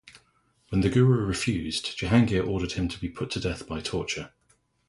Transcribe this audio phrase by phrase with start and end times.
[0.69, 4.31] When the Guru refused, Jahangir ordered him to be put to death by torture.